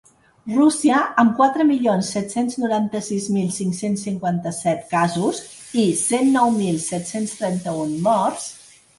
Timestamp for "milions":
1.71-2.07